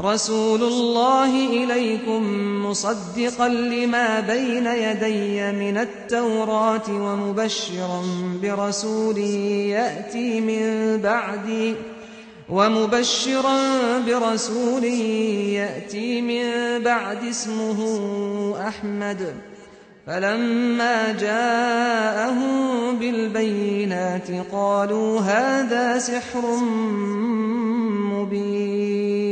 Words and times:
رسول 0.00 0.62
الله 0.62 1.46
إليكم 1.46 2.22
مصدقا 2.66 3.48
لما 3.48 4.20
بين 4.20 4.66
يدي 4.66 5.52
من 5.52 5.78
التوراة 5.78 6.88
ومبشرا 6.90 8.02
برسول 8.42 9.18
يأتي 9.18 10.40
من 10.40 10.96
بعدي 11.02 11.74
ومبشرا 12.48 13.58
برسول 14.06 14.84
يأتي 14.84 16.22
من 16.22 16.82
بعد 16.82 17.24
اسمه 17.24 17.78
أحمد 18.68 19.34
فلما 20.06 21.12
جاءهم 21.12 22.96
بالبينات 22.98 24.28
قالوا 24.52 25.20
هذا 25.20 25.98
سحر 25.98 26.56
مبين 28.12 29.31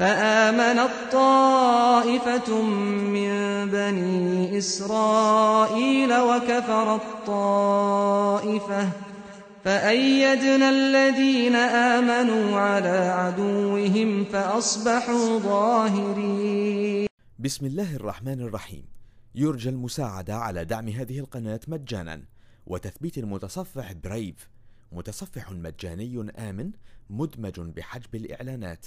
فآمنت 0.00 1.12
طائفة 1.12 2.62
من 2.62 3.30
بني 3.70 4.58
إسرائيل 4.58 6.12
وكفرت 6.12 7.02
طائفة 7.26 8.88
فأيدنا 9.64 10.70
الذين 10.70 11.56
آمنوا 11.56 12.60
على 12.60 12.88
عدوهم 12.88 14.24
فأصبحوا 14.24 15.38
ظاهرين. 15.38 17.06
بسم 17.38 17.66
الله 17.66 17.96
الرحمن 17.96 18.40
الرحيم. 18.40 18.84
يرجى 19.34 19.68
المساعدة 19.68 20.36
على 20.36 20.64
دعم 20.64 20.88
هذه 20.88 21.18
القناة 21.18 21.60
مجانا. 21.68 22.22
وتثبيت 22.66 23.18
المتصفح 23.18 23.92
برايف 23.92 24.48
متصفح 24.92 25.52
مجاني 25.52 26.30
آمن 26.38 26.70
مدمج 27.10 27.60
بحجب 27.60 28.14
الإعلانات. 28.14 28.86